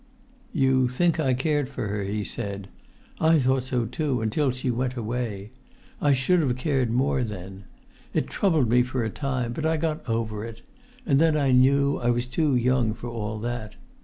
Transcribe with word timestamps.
"You 0.51 0.87
think 0.87 1.19
I 1.19 1.35
cared 1.35 1.69
for 1.69 1.85
her," 1.87 2.01
he 2.01 2.23
said. 2.23 2.69
"I 3.19 3.37
thought 3.37 3.61
so, 3.61 3.85
too, 3.85 4.21
until 4.21 4.49
she 4.49 4.71
went 4.71 4.95
away. 4.95 5.51
I 6.01 6.13
should 6.13 6.39
have 6.39 6.55
cared 6.57 6.89
more 6.89 7.23
then! 7.23 7.65
It 8.11 8.25
troubled 8.25 8.67
me 8.67 8.81
for 8.81 9.03
a 9.03 9.11
time; 9.11 9.53
but 9.53 9.63
I 9.63 9.77
got 9.77 10.01
over 10.09 10.43
it; 10.43 10.63
and 11.05 11.19
then 11.19 11.37
I 11.37 11.51
knew 11.51 11.97
I 11.97 12.09
was 12.09 12.25
too 12.25 12.55
young 12.55 12.95
for 12.95 13.09
all 13.09 13.37
that. 13.41 13.75